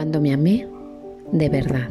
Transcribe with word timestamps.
Cuando 0.00 0.18
me 0.18 0.32
amé 0.32 0.66
de 1.30 1.50
verdad. 1.50 1.90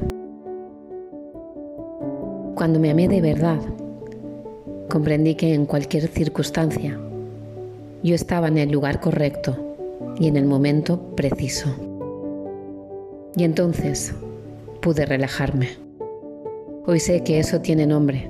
Cuando 2.56 2.80
me 2.80 2.90
amé 2.90 3.08
de 3.08 3.22
verdad, 3.22 3.59
comprendí 4.90 5.35
que 5.35 5.54
en 5.54 5.67
cualquier 5.67 6.08
circunstancia 6.08 7.00
yo 8.02 8.16
estaba 8.16 8.48
en 8.48 8.57
el 8.57 8.71
lugar 8.71 9.00
correcto 9.00 9.55
y 10.18 10.27
en 10.27 10.38
el 10.38 10.45
momento 10.45 11.00
preciso. 11.16 11.70
Y 13.38 13.43
entonces 13.43 14.16
pude 14.82 15.05
relajarme. 15.05 15.68
Hoy 16.88 17.00
sé 17.00 17.23
que 17.23 17.38
eso 17.38 17.62
tiene 17.62 17.86
nombre. 17.86 18.28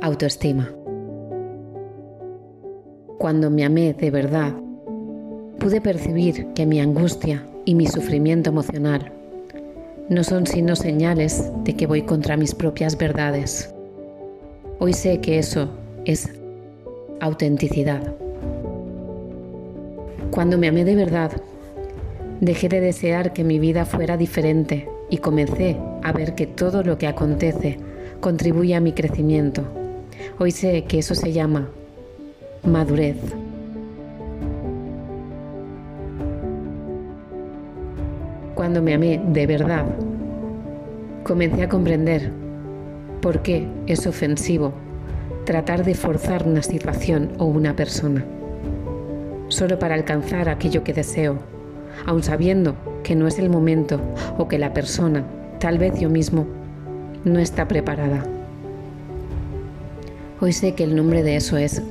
Autoestima. 0.00 0.70
Cuando 3.18 3.50
me 3.50 3.64
amé 3.64 3.94
de 3.94 4.12
verdad, 4.12 4.52
pude 5.58 5.80
percibir 5.80 6.46
que 6.54 6.66
mi 6.66 6.78
angustia 6.78 7.42
y 7.66 7.74
mi 7.74 7.86
sufrimiento 7.86 8.48
emocional 8.48 9.12
no 10.08 10.22
son 10.22 10.46
sino 10.46 10.76
señales 10.76 11.50
de 11.64 11.74
que 11.74 11.86
voy 11.86 12.02
contra 12.02 12.36
mis 12.36 12.54
propias 12.54 12.96
verdades. 12.96 13.74
Hoy 14.78 14.92
sé 14.92 15.20
que 15.20 15.38
eso 15.38 15.68
es 16.04 16.30
autenticidad. 17.20 18.14
Cuando 20.30 20.58
me 20.58 20.68
amé 20.68 20.84
de 20.84 20.94
verdad, 20.94 21.32
dejé 22.40 22.68
de 22.68 22.80
desear 22.80 23.32
que 23.32 23.42
mi 23.42 23.58
vida 23.58 23.84
fuera 23.84 24.16
diferente 24.16 24.88
y 25.10 25.18
comencé 25.18 25.76
a 26.02 26.12
ver 26.12 26.34
que 26.34 26.46
todo 26.46 26.84
lo 26.84 26.98
que 26.98 27.08
acontece 27.08 27.78
contribuye 28.20 28.76
a 28.76 28.80
mi 28.80 28.92
crecimiento. 28.92 29.62
Hoy 30.38 30.52
sé 30.52 30.84
que 30.84 30.98
eso 30.98 31.14
se 31.14 31.32
llama 31.32 31.68
madurez. 32.62 33.16
Cuando 38.56 38.80
me 38.80 38.94
amé 38.94 39.20
de 39.22 39.46
verdad, 39.46 39.84
comencé 41.24 41.62
a 41.62 41.68
comprender 41.68 42.32
por 43.20 43.42
qué 43.42 43.68
es 43.86 44.06
ofensivo 44.06 44.72
tratar 45.44 45.84
de 45.84 45.94
forzar 45.94 46.48
una 46.48 46.62
situación 46.62 47.32
o 47.36 47.44
una 47.44 47.76
persona, 47.76 48.24
solo 49.48 49.78
para 49.78 49.94
alcanzar 49.94 50.48
aquello 50.48 50.82
que 50.84 50.94
deseo, 50.94 51.36
aun 52.06 52.22
sabiendo 52.22 52.74
que 53.02 53.14
no 53.14 53.26
es 53.26 53.38
el 53.38 53.50
momento 53.50 54.00
o 54.38 54.48
que 54.48 54.58
la 54.58 54.72
persona, 54.72 55.22
tal 55.60 55.76
vez 55.76 56.00
yo 56.00 56.08
mismo, 56.08 56.46
no 57.26 57.38
está 57.38 57.68
preparada. 57.68 58.24
Hoy 60.40 60.54
sé 60.54 60.74
que 60.74 60.84
el 60.84 60.96
nombre 60.96 61.22
de 61.22 61.36
eso 61.36 61.58
es 61.58 61.82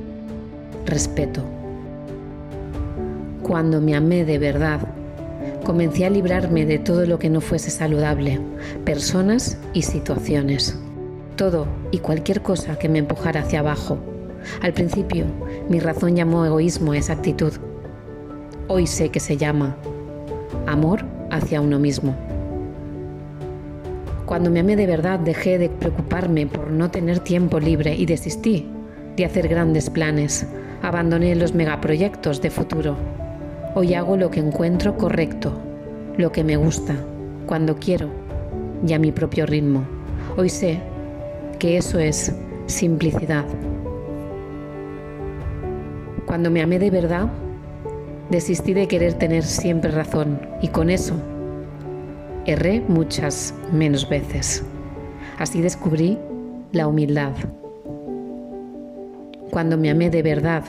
respeto. 0.84 1.44
Cuando 3.44 3.80
me 3.80 3.94
amé 3.94 4.24
de 4.24 4.40
verdad, 4.40 4.80
comencé 5.66 6.06
a 6.06 6.10
librarme 6.10 6.64
de 6.64 6.78
todo 6.78 7.06
lo 7.06 7.18
que 7.18 7.28
no 7.28 7.40
fuese 7.40 7.70
saludable, 7.70 8.38
personas 8.84 9.58
y 9.72 9.82
situaciones. 9.82 10.78
Todo 11.34 11.66
y 11.90 11.98
cualquier 11.98 12.40
cosa 12.40 12.78
que 12.78 12.88
me 12.88 13.00
empujara 13.00 13.40
hacia 13.40 13.58
abajo. 13.58 13.98
Al 14.62 14.72
principio, 14.72 15.24
mi 15.68 15.80
razón 15.80 16.14
llamó 16.14 16.46
egoísmo 16.46 16.92
a 16.92 16.98
esa 16.98 17.14
actitud. 17.14 17.52
Hoy 18.68 18.86
sé 18.86 19.08
que 19.08 19.18
se 19.18 19.36
llama 19.36 19.76
amor 20.68 21.04
hacia 21.32 21.60
uno 21.60 21.80
mismo. 21.80 22.14
Cuando 24.24 24.50
me 24.50 24.60
amé 24.60 24.76
de 24.76 24.86
verdad 24.86 25.18
dejé 25.18 25.58
de 25.58 25.68
preocuparme 25.68 26.46
por 26.46 26.70
no 26.70 26.92
tener 26.92 27.18
tiempo 27.18 27.58
libre 27.58 27.96
y 27.96 28.06
desistí 28.06 28.68
de 29.16 29.24
hacer 29.24 29.48
grandes 29.48 29.90
planes. 29.90 30.46
Abandoné 30.82 31.34
los 31.34 31.54
megaproyectos 31.54 32.40
de 32.40 32.50
futuro 32.50 32.96
Hoy 33.78 33.92
hago 33.92 34.16
lo 34.16 34.30
que 34.30 34.40
encuentro 34.40 34.96
correcto, 34.96 35.52
lo 36.16 36.32
que 36.32 36.42
me 36.42 36.56
gusta, 36.56 36.94
cuando 37.44 37.76
quiero 37.76 38.08
y 38.86 38.94
a 38.94 38.98
mi 38.98 39.12
propio 39.12 39.44
ritmo. 39.44 39.84
Hoy 40.38 40.48
sé 40.48 40.80
que 41.58 41.76
eso 41.76 41.98
es 41.98 42.34
simplicidad. 42.64 43.44
Cuando 46.24 46.50
me 46.50 46.62
amé 46.62 46.78
de 46.78 46.88
verdad, 46.88 47.28
desistí 48.30 48.72
de 48.72 48.88
querer 48.88 49.12
tener 49.12 49.42
siempre 49.42 49.90
razón 49.90 50.40
y 50.62 50.68
con 50.68 50.88
eso 50.88 51.12
erré 52.46 52.82
muchas 52.88 53.52
menos 53.74 54.08
veces. 54.08 54.64
Así 55.36 55.60
descubrí 55.60 56.18
la 56.72 56.88
humildad. 56.88 57.32
Cuando 59.50 59.76
me 59.76 59.90
amé 59.90 60.08
de 60.08 60.22
verdad, 60.22 60.64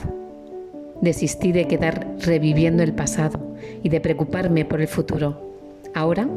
Desistí 1.00 1.52
de 1.52 1.68
quedar 1.68 2.06
reviviendo 2.20 2.82
el 2.82 2.92
pasado 2.92 3.38
y 3.82 3.88
de 3.88 4.00
preocuparme 4.00 4.64
por 4.64 4.80
el 4.80 4.88
futuro. 4.88 5.40
Ahora 5.94 6.28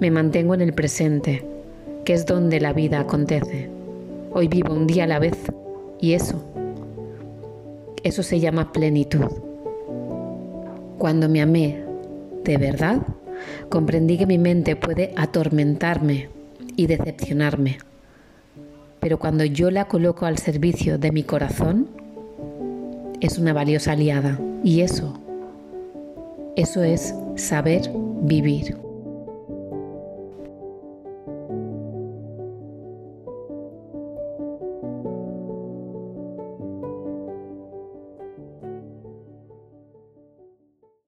me 0.00 0.10
mantengo 0.10 0.54
en 0.54 0.60
el 0.60 0.74
presente, 0.74 1.44
que 2.04 2.12
es 2.12 2.26
donde 2.26 2.60
la 2.60 2.72
vida 2.72 3.00
acontece. 3.00 3.70
Hoy 4.32 4.48
vivo 4.48 4.74
un 4.74 4.86
día 4.86 5.04
a 5.04 5.06
la 5.06 5.18
vez 5.18 5.36
y 6.00 6.12
eso, 6.12 6.42
eso 8.02 8.22
se 8.22 8.40
llama 8.40 8.72
plenitud. 8.72 9.30
Cuando 10.98 11.28
me 11.28 11.40
amé 11.40 11.82
de 12.44 12.58
verdad, 12.58 13.02
comprendí 13.68 14.18
que 14.18 14.26
mi 14.26 14.38
mente 14.38 14.76
puede 14.76 15.12
atormentarme 15.16 16.28
y 16.76 16.86
decepcionarme. 16.86 17.78
Pero 19.00 19.18
cuando 19.18 19.44
yo 19.44 19.70
la 19.70 19.86
coloco 19.86 20.26
al 20.26 20.38
servicio 20.38 20.98
de 20.98 21.12
mi 21.12 21.22
corazón, 21.22 21.88
es 23.22 23.38
una 23.38 23.52
valiosa 23.52 23.92
aliada 23.92 24.36
y 24.64 24.80
eso, 24.80 25.14
eso 26.56 26.82
es 26.82 27.14
saber 27.36 27.88
vivir. 28.22 28.81